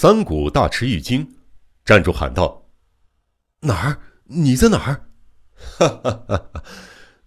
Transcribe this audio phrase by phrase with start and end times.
[0.00, 1.28] 三谷大吃一惊，
[1.84, 2.70] 站住喊道
[3.62, 3.98] ：“哪儿？
[4.26, 5.08] 你在哪儿
[5.58, 6.62] ？”“哈哈哈哈，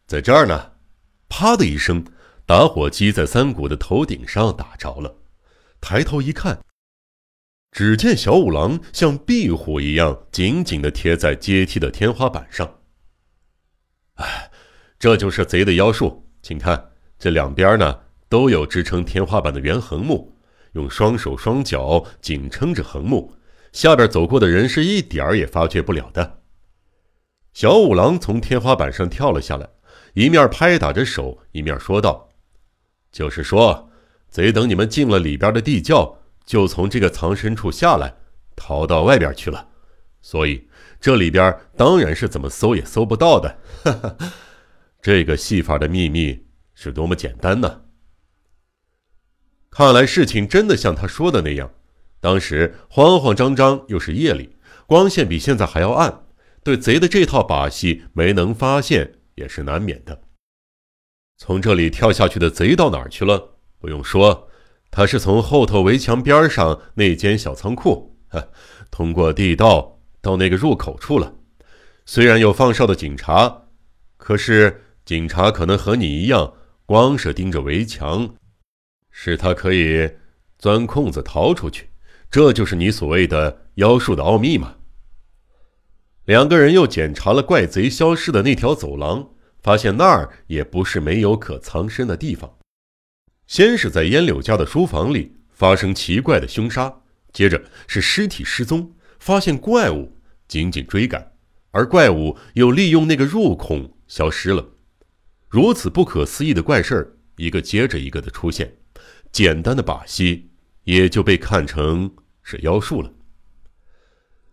[0.07, 0.71] 在这儿呢！”
[1.27, 2.01] 啪的一声，
[2.45, 5.17] 打火机在三谷的头顶上打着了。
[5.81, 6.61] 抬头一看，
[7.73, 12.79] 只见小五郎像壁虎一样紧紧的贴在阶梯的天花板上。
[14.13, 14.49] 哎，
[14.97, 20.37] 这就是贼的妖术，请看，这两边呢都有支撑天花板的圆横木。
[20.73, 23.33] 用双手双脚紧撑着横木，
[23.71, 26.39] 下边走过的人是一点儿也发觉不了的。
[27.53, 29.69] 小五郎从天花板上跳了下来，
[30.13, 32.29] 一面拍打着手，一面说道
[33.11, 33.89] ：“就是说，
[34.29, 38.15] 贼等你们进了里边的地窖，就从这个藏身处下来，
[38.55, 39.67] 逃到外边去了。
[40.21, 40.69] 所以
[41.01, 43.57] 这里边当然是怎么搜也搜不到的。
[43.83, 44.15] 哈哈，
[45.01, 47.81] 这个戏法的秘密是多么简单呢！”
[49.71, 51.71] 看来事情真的像他说的那样，
[52.19, 56.25] 当时慌慌张张，又是夜里，光线比现在还要暗，
[56.61, 60.23] 对贼的这套把戏没能发现也是难免的。
[61.37, 63.55] 从这里跳下去的贼到哪儿去了？
[63.79, 64.49] 不用说，
[64.91, 68.17] 他是从后头围墙边上那间小仓库，
[68.91, 71.33] 通过地道到那个入口处了。
[72.05, 73.67] 虽然有放哨的警察，
[74.17, 76.53] 可是警察可能和你一样，
[76.85, 78.35] 光是盯着围墙。
[79.11, 80.09] 是他可以
[80.57, 81.89] 钻空子逃出去，
[82.29, 84.77] 这就是你所谓的妖术的奥秘吗？
[86.25, 89.29] 两个人又检查了怪贼消失的那条走廊，
[89.61, 92.57] 发现那儿也不是没有可藏身的地方。
[93.47, 97.01] 先是在烟柳家的书房里发生奇怪的凶杀，
[97.33, 100.17] 接着是尸体失踪，发现怪物
[100.47, 101.33] 紧紧追赶，
[101.71, 104.65] 而怪物又利用那个入孔消失了。
[105.49, 108.77] 如此不可思议的怪事儿，一个接着一个的出现。
[109.31, 110.51] 简单的把戏
[110.83, 113.11] 也就被看成是妖术了。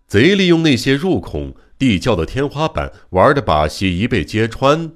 [0.07, 4.93] 贼利用那些入孔地窖的天花板玩的把戏一被揭穿，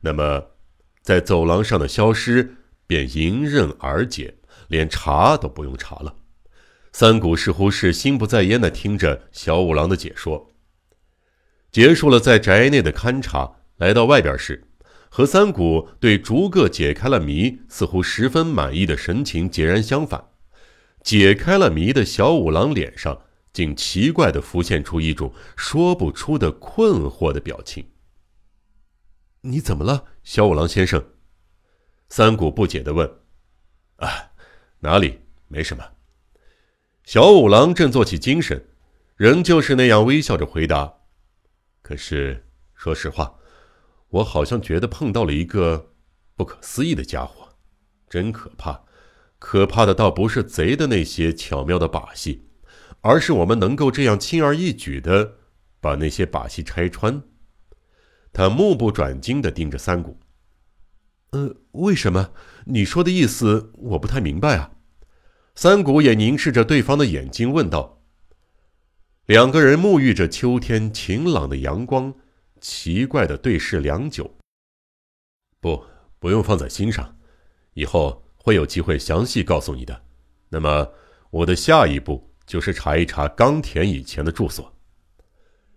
[0.00, 0.52] 那么
[1.02, 2.56] 在走廊上的消失
[2.86, 4.36] 便迎刃而解，
[4.68, 6.16] 连查都不用查了。
[6.92, 10.50] 三谷似乎是心不在焉的听着小五郎的解说。
[11.70, 14.69] 结束了在宅内的勘察，来到外边时。
[15.12, 20.24] 和三谷对逐个解开了谜，似乎十分满意的神情截然相反。
[21.02, 23.20] 解开了谜的小五郎脸上，
[23.52, 27.84] 竟奇怪地浮现出一种说不出的困惑的表情。
[29.42, 31.04] “你怎么了，小五郎先生？”
[32.08, 33.10] 三谷不解地问。
[33.96, 34.30] “啊，
[34.78, 35.18] 哪里？
[35.48, 35.84] 没什么。”
[37.02, 38.64] 小五郎振作起精神，
[39.16, 40.94] 仍旧是那样微笑着回答。
[41.82, 43.34] “可是，说实话。”
[44.10, 45.92] 我好像觉得碰到了一个
[46.36, 47.48] 不可思议的家伙，
[48.08, 48.84] 真可怕！
[49.38, 52.48] 可怕的倒不是贼的那些巧妙的把戏，
[53.00, 55.36] 而是我们能够这样轻而易举的
[55.80, 57.22] 把那些把戏拆穿。
[58.32, 60.18] 他目不转睛的盯着三谷。
[61.30, 62.32] 呃，为什么？
[62.66, 64.72] 你说的意思我不太明白啊。
[65.54, 68.02] 三谷也凝视着对方的眼睛问道。
[69.26, 72.14] 两个人沐浴着秋天晴朗的阳光。
[72.60, 74.36] 奇怪的对视良久。
[75.60, 75.84] 不，
[76.18, 77.18] 不用放在心上，
[77.74, 80.04] 以后会有机会详细告诉你的。
[80.48, 80.92] 那么，
[81.30, 84.74] 我的下一步就是查一查冈田以前的住所。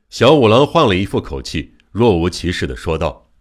[0.09, 3.31] 小五郎换了一副口气，若无其事的说道。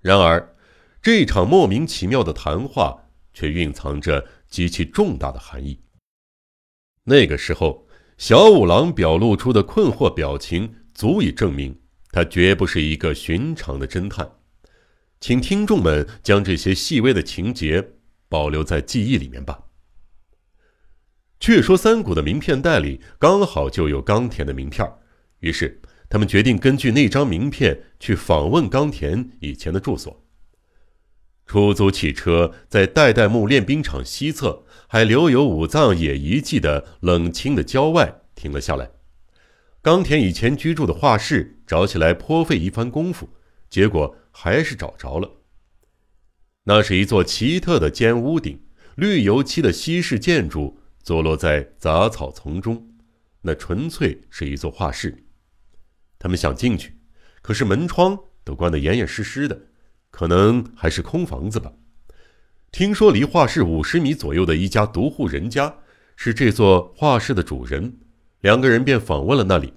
[0.00, 0.56] 然而，
[1.00, 5.80] 这场莫名其妙的谈话却蕴藏着极其重大的含义。
[7.04, 11.81] 那个时候，小五郎表露出的困惑表情，足以证明。
[12.12, 14.30] 他绝不是一个寻常的侦探，
[15.18, 17.94] 请听众们将这些细微的情节
[18.28, 19.64] 保留在记忆里面吧。
[21.40, 24.86] 却说三谷的名片袋里刚好就有冈田的名片，
[25.40, 30.22] 于是他们决定根据那张名片去访问冈田以前的住所。
[31.46, 38.90] 出租汽车在代代木练兵场西侧，还留有武藏野遗迹的冷清的郊外停了下来。
[39.82, 43.28] 冈田以前居住的画室找起来颇费一番功夫，
[43.68, 45.28] 结果还是找着了。
[46.62, 48.62] 那是一座奇特的尖屋顶、
[48.94, 52.90] 绿油漆的西式建筑，坐落在杂草丛中。
[53.40, 55.24] 那纯粹是一座画室。
[56.16, 56.96] 他们想进去，
[57.42, 59.62] 可是门窗都关得严严实实的，
[60.12, 61.72] 可能还是空房子吧。
[62.70, 65.78] 听说离画室五十米左右的一家独户人家
[66.14, 67.98] 是这座画室的主人。
[68.42, 69.72] 两个人便访问了那里。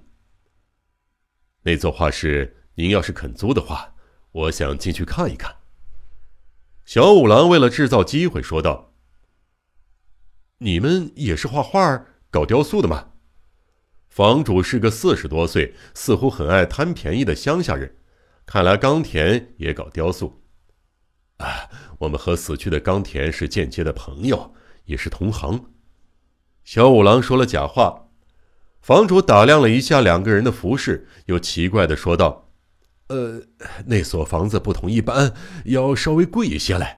[1.62, 3.94] 那座画室，您要是肯租的话，
[4.32, 5.56] 我想进去看一看。
[6.84, 8.92] 小五郎为了制造机会说道
[10.58, 12.06] ：“你们也是画画？
[12.28, 13.12] 搞雕塑的吗？
[14.08, 17.96] 房主是个四十多岁、似乎很爱贪便宜的乡下人，
[18.46, 20.42] 看来冈田也搞雕塑。
[21.36, 24.54] 啊，我们和死去的冈田是间接的朋友，
[24.86, 25.72] 也是同行。
[26.64, 28.05] 小五郎说了假话。
[28.86, 32.52] 房主打量了一下两个人的服饰，又奇怪的说道
[33.10, 33.42] ：“呃，
[33.86, 35.34] 那所房子不同一般，
[35.64, 36.96] 要稍微贵一些嘞。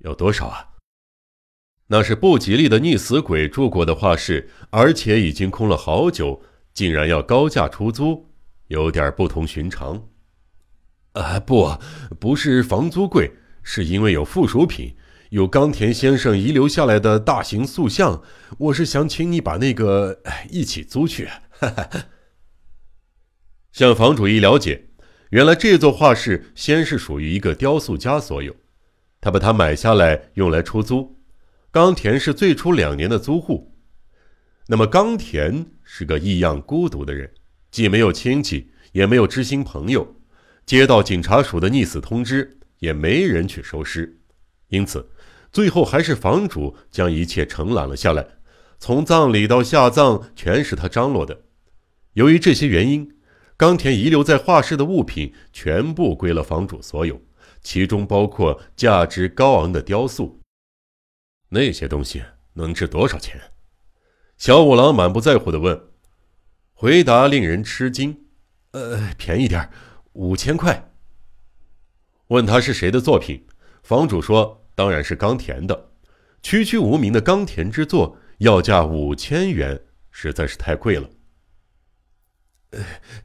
[0.00, 0.72] 要多少啊？
[1.86, 6.42] 那是不吉利的溺死鬼住过的画室，而且已经空了好久，
[6.74, 8.28] 竟然要高价出租，
[8.66, 10.06] 有点不同寻常。
[11.12, 11.78] 啊，不，
[12.20, 13.32] 不是房租贵，
[13.62, 14.94] 是因为有附属品。”
[15.30, 18.22] 有冈田先生遗留下来的大型塑像，
[18.58, 21.28] 我是想请你把那个一起租去。
[23.72, 24.88] 向房主一了解，
[25.30, 28.54] 原来这座画室先是属于一个雕塑家所有，
[29.20, 31.18] 他把它买下来用来出租。
[31.72, 33.74] 冈田是最初两年的租户。
[34.68, 37.32] 那么冈田是个异样孤独的人，
[37.72, 40.16] 既没有亲戚，也没有知心朋友，
[40.64, 44.20] 接到警察署的溺死通知，也没人去收尸，
[44.68, 45.10] 因此。
[45.54, 48.26] 最后还是房主将一切承揽了下来，
[48.80, 51.42] 从葬礼到下葬全是他张罗的。
[52.14, 53.08] 由于这些原因，
[53.56, 57.22] 冈田遗留在画室的物品全部归了房主所有，
[57.62, 60.40] 其中包括价值高昂的雕塑。
[61.50, 62.20] 那些东西
[62.54, 63.40] 能值多少钱？
[64.36, 65.80] 小五郎满不在乎地问。
[66.72, 68.24] 回答令人吃惊
[68.72, 69.70] ：“呃，便宜点
[70.14, 70.90] 五千块。”
[72.26, 73.46] 问他是谁的作品，
[73.84, 74.62] 房主说。
[74.74, 75.90] 当然是冈田的，
[76.42, 79.80] 区区无名的冈田之作，要价五千元，
[80.10, 81.08] 实在是太贵了。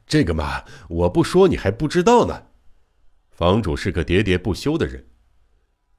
[0.06, 2.44] 这个嘛，我不说你还不知道呢。
[3.30, 5.06] 房主是个喋喋不休的人。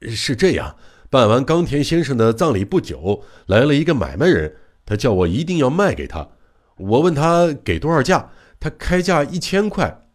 [0.09, 0.77] 是这样，
[1.09, 4.55] 办完冈田先生的葬礼不久，来了一个买卖人，
[4.85, 6.29] 他叫我一定要卖给他。
[6.77, 10.07] 我问他给多少价，他开价一千块。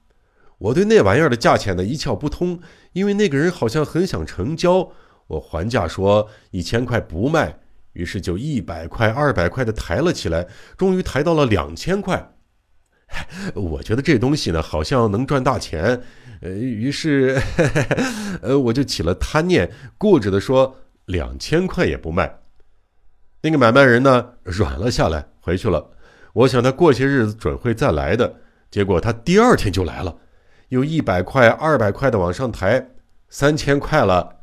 [0.58, 2.60] 我对那玩意儿的价钱呢一窍不通，
[2.94, 4.92] 因为那个人好像很想成交。
[5.26, 7.58] 我还价说一千块不卖，
[7.93, 10.46] 于是就一百块、二百块的抬了起来，
[10.76, 12.32] 终于抬到了两千块。
[13.55, 16.02] 我觉得这东西呢，好像能赚大钱，
[16.40, 17.40] 呃，于是，
[18.43, 20.76] 呃，我就起了贪念，固执的说
[21.06, 22.40] 两千块也不卖。
[23.43, 25.90] 那个买卖人呢，软了下来，回去了。
[26.32, 28.34] 我想他过些日子准会再来的，
[28.70, 30.17] 结果他第二天就来了，
[30.69, 32.88] 有一百块、二百块的往上抬，
[33.28, 34.35] 三千块了。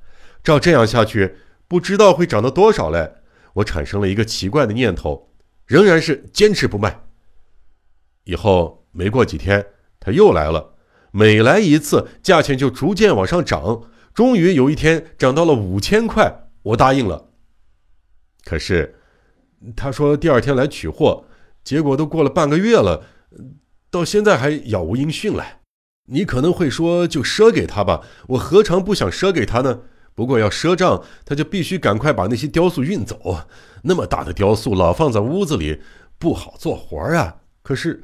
[0.44, 1.38] 照这样下去，
[1.68, 3.16] 不知道会涨到多少嘞！
[3.54, 5.32] 我产生了一个奇怪的念头，
[5.66, 7.06] 仍然是坚持不卖。
[8.26, 9.66] 以后没过几天，
[10.00, 10.76] 他又来了，
[11.12, 17.30] 每来一次，价钱就逐渐往上涨，终于有一天涨到了五千块，我答应了。
[18.44, 18.96] 可是
[19.76, 21.26] 他说第二天来取货，
[21.64, 23.06] 结果都过了半个月了，
[23.90, 25.60] 到现在还杳无音讯嘞。
[26.08, 29.84] 你可能会说，就赊给他吧，我何尝不想赊给他呢？
[30.16, 33.40] 不过要赊账，他就必须赶快把那些雕塑运走。
[33.82, 35.82] 那么大的雕塑老放在屋子里，
[36.18, 37.38] 不好做活啊。
[37.62, 38.04] 可是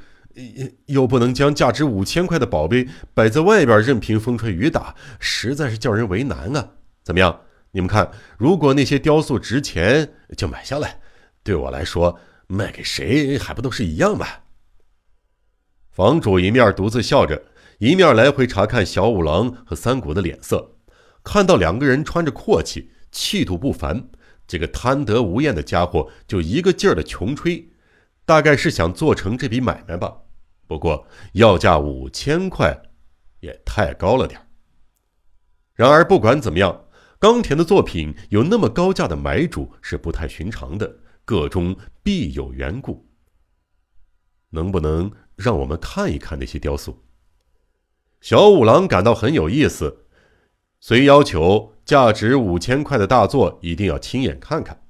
[0.87, 6.69] 又不能将价值五千块的宝贝摆在外边，任凭风吹雨打，实在是叫人为难啊。
[7.03, 7.41] 怎么样？
[7.71, 10.99] 你们看，如果那些雕塑值钱，就买下来。
[11.43, 14.25] 对我来说，卖给谁还不都是一样吗？
[15.91, 17.43] 房主一面独自笑着，
[17.77, 20.77] 一面来回查看小五郎和三谷的脸色。
[21.23, 24.09] 看到两个人穿着阔气，气度不凡，
[24.47, 27.69] 这个贪得无厌的家伙就一个劲儿的穷吹，
[28.25, 30.21] 大概是想做成这笔买卖吧。
[30.65, 32.81] 不过要价五千块，
[33.39, 34.39] 也太高了点
[35.75, 36.85] 然而不管怎么样，
[37.19, 43.07] 冈田的作品有那么高价的买主是不太寻常的，个中必有缘故。
[44.51, 47.03] 能不能让我们看一看那些雕塑？
[48.19, 50.05] 小五郎感到很有意思。
[50.81, 54.81] 虽要求价值五千块的大作一定要亲眼看看。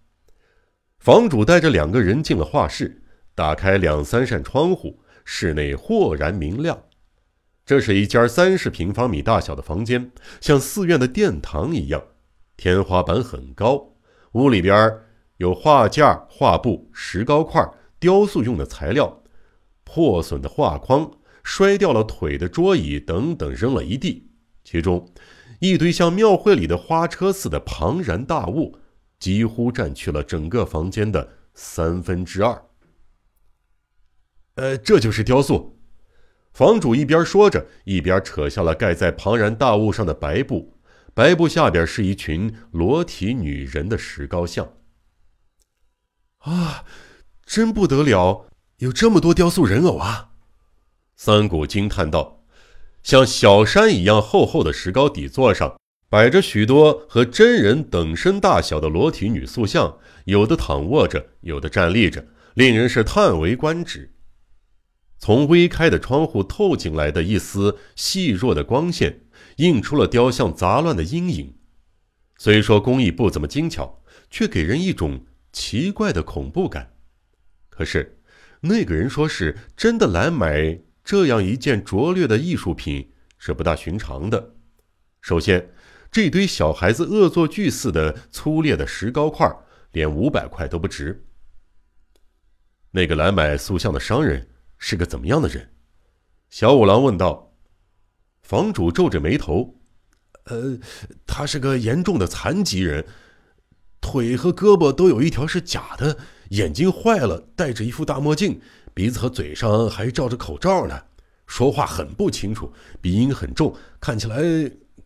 [1.00, 3.01] 房主带着两个人进了画室，
[3.34, 6.77] 打开两三扇窗户，室内豁然明亮。
[7.65, 12.03] 这是一间三十平方米大小的房间，像寺院的殿堂一样，
[12.55, 13.96] 天花板很高。
[14.34, 14.93] 屋里边
[15.38, 17.67] 有画架、画布、石膏块、
[18.00, 19.24] 雕塑用的材料、
[19.84, 21.12] 破损的画框、
[21.43, 24.29] 摔掉了腿的桌椅等等，扔了一地。
[24.63, 25.12] 其中。
[25.59, 28.79] 一堆像庙会里的花车似的庞然大物，
[29.19, 32.65] 几乎占去了整个房间的三分之二。
[34.55, 35.79] 呃，这就是雕塑。
[36.51, 40.77] 房主一边说着，一边扯下了盖在庞然大物上的白布，
[41.13, 44.73] 白布下边是一群裸体女人的石膏像。
[46.39, 46.85] 啊，
[47.45, 48.47] 真不得了，
[48.77, 50.31] 有这么多雕塑人偶啊！
[51.15, 52.38] 三谷惊叹道
[53.03, 55.79] ：“像小山一样厚厚的石膏底座上，
[56.10, 62.25] 摆着许多和真人等身大小的裸体女塑像，有的躺卧着，有的站立着，
[62.56, 64.13] 令人是叹为观止。
[65.18, 69.22] 从微开的窗户透进来的一丝细弱的光线，
[69.58, 71.56] 映出了雕像杂乱的阴影。
[72.38, 76.94] 虽说工艺不怎么精巧，却给人一种奇怪的恐怖感。
[77.70, 78.20] 可是，
[78.62, 84.53] 那个人说是真的来买。”这样一件拙劣的艺术品是不大寻常的。
[85.21, 85.71] 首先，
[86.11, 89.51] 这堆小孩子恶作剧似的粗劣的石膏块，
[89.91, 91.25] 连五百块都不值。
[92.91, 95.71] 那个来买塑像的商人是个怎么样的人？
[96.47, 97.55] 小五郎问道。
[98.43, 99.79] 房主皱着眉头
[100.45, 100.77] ：“呃，
[101.25, 103.03] 他是个严重的残疾人，
[103.99, 108.61] 腿和胳膊都有一条是假的，眼睛坏了，戴着一副大墨镜。”
[109.00, 111.06] 鼻子和嘴上还罩着口罩呢，
[111.48, 114.38] 说话很不清楚，鼻音很重，看起来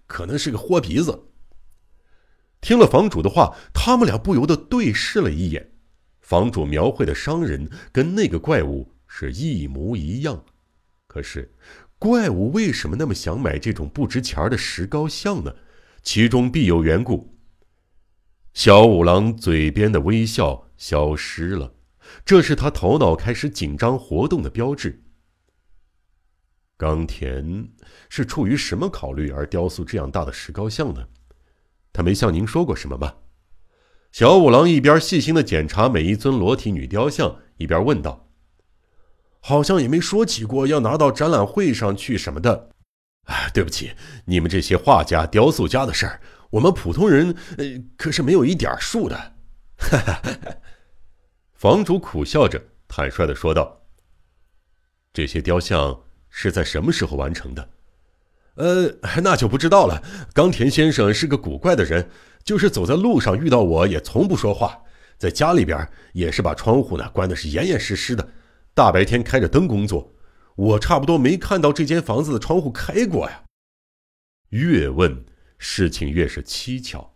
[0.07, 1.25] 可能是个豁鼻子。
[2.59, 5.73] 听了房主的话，他们俩不由得对视了一眼。
[6.21, 10.43] 房主描绘的商人跟那个怪物是一模一样，
[11.05, 11.53] 可是
[11.99, 15.53] 怪物为什么那么想买这种不值钱的石膏像呢？
[16.01, 17.31] 其中必有缘故。
[18.55, 21.75] 小五郎嘴边的微笑消失了。
[22.25, 25.03] 这是他头脑开始紧张活动的标志。
[26.77, 27.69] 冈田
[28.09, 31.07] 是出于什么考虑而雕塑这样大的石膏像呢？
[31.93, 33.13] 他没向您说过什么吗？
[34.11, 38.27] 小五郎一边细心的检查每一尊裸体女雕像，一边问道
[39.39, 42.69] ：“好像也没说起过要拿到展览会上去什么的。”
[43.25, 43.93] 哎，对不起，
[44.25, 47.65] 你们这些画家、雕塑家的事儿，我们普通人呃
[47.95, 49.15] 可是没有一点数的。
[49.77, 50.21] 哈哈。
[51.63, 53.83] 房主苦笑着，坦率的说道
[55.13, 57.69] ：“这些雕像是在什么时候完成的
[58.55, 58.93] ？”“呃，
[59.23, 60.03] 那就不知道了。
[60.33, 62.09] 冈田先生是个古怪的人，
[62.43, 64.77] 就是走在路上遇到我也从不说话，
[65.17, 68.33] 在家里边也是把窗户呢关的是严严实实的，
[68.73, 70.13] 大白天开着灯工作。
[70.57, 73.43] 我差不多没看到这间房子的窗户开过呀。”
[74.51, 75.23] 越问
[75.57, 77.15] 事情越是蹊跷。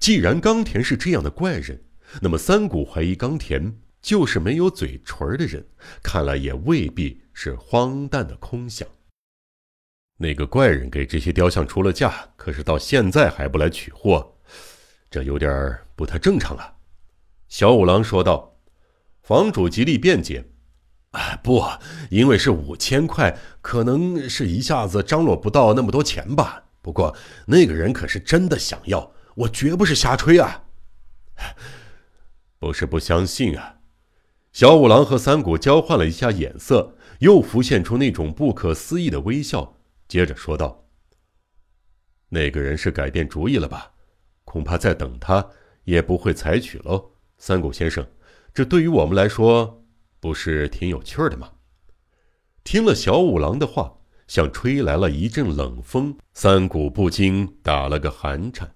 [0.00, 1.84] 既然冈田是这样的怪人，
[2.20, 5.66] 那么，三谷怀疑冈田就是没有嘴唇的人，
[6.02, 8.86] 看来也未必是荒诞的空想。
[10.18, 14.34] 那个怪人给这些雕像出了价，可是到现在还不来取货，
[15.10, 16.74] 这有点不太正常啊。”
[17.48, 18.52] 小五郎说道。
[19.22, 20.44] 房主极力辩解
[21.10, 21.60] ：“哎，不，
[22.10, 26.62] 因为是五千块，可能是一下子张罗不到那么多钱吧。
[26.80, 30.62] 不过那个人可是真的想要，我绝不是瞎吹啊。”
[32.58, 33.80] 不是不相信啊！
[34.52, 39.76] 小五郎和三谷交换了一下眼色，又浮现出那种不可思议的微笑，
[40.08, 40.86] 接着说道
[42.30, 43.92] ：“那个人是改变主意了吧？
[44.44, 45.46] 恐怕再等他
[45.84, 48.06] 也不会采取喽。”三谷先生，
[48.54, 49.84] 这对于我们来说，
[50.20, 51.52] 不是挺有趣的吗？
[52.64, 58.75] 听了小五郎的话，像吹来了一阵冷风，三谷不禁打了个寒颤。